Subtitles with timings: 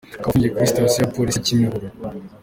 [0.15, 1.87] Akaba afungiye kuri station ya Polisi ya Kimihurura.